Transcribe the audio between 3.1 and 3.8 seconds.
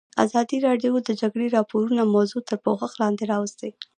راوستې.